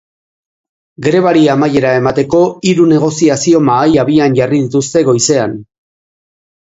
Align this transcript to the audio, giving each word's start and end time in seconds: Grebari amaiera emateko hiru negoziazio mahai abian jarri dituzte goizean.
Grebari 1.07 1.43
amaiera 1.55 1.91
emateko 1.99 2.41
hiru 2.69 2.87
negoziazio 2.95 3.61
mahai 3.69 3.93
abian 4.05 4.41
jarri 4.41 4.63
dituzte 4.67 5.05
goizean. 5.11 5.55